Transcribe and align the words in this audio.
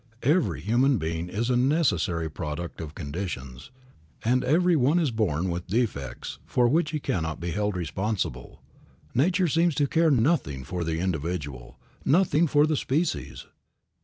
Every 0.23 0.61
human 0.61 0.97
being 0.97 1.29
is 1.29 1.51
a 1.51 1.55
necessary 1.55 2.27
product 2.27 2.81
of 2.81 2.95
conditions, 2.95 3.69
and 4.25 4.43
every 4.43 4.75
one 4.75 4.97
is 4.97 5.11
born 5.11 5.47
with 5.51 5.67
defects 5.67 6.39
for 6.47 6.67
which 6.67 6.89
he 6.89 6.99
cannot 6.99 7.39
be 7.39 7.51
held 7.51 7.77
responsible. 7.77 8.63
Nature 9.13 9.47
seems 9.47 9.75
to 9.75 9.85
care 9.85 10.09
nothing 10.09 10.63
for 10.63 10.83
the 10.83 10.97
individual, 10.97 11.77
nothing 12.03 12.47
for 12.47 12.65
the 12.65 12.75
species. 12.77 13.45